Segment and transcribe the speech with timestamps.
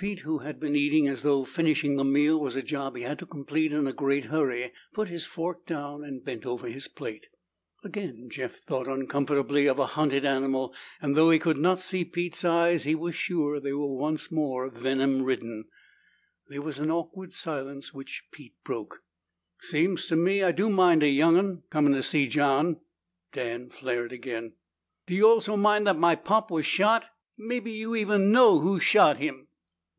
[0.00, 3.18] Pete, who had been eating as though finishing the meal was a job he had
[3.18, 7.26] to complete in a great hurry, put his fork down and bent over his plate.
[7.82, 12.44] Again Jeff thought uncomfortably of a hunted animal, and though he could not see Pete's
[12.44, 15.64] eyes, he was sure that they were once more venom ridden.
[16.46, 19.02] There was an awkward silence which Pete broke.
[19.62, 22.76] "Seems to me I do mind a young'un comin' to see John."
[23.32, 24.52] Dan flared again.
[25.08, 27.06] "Do you also 'mind' that my pop was shot?
[27.36, 29.46] Maybe you even know who shot him!"